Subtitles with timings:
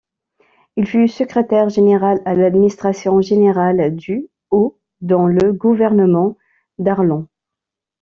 [0.77, 6.37] Il fut secrétaire général à l'administration générale du au dans le gouvernement
[6.79, 7.27] Darlan.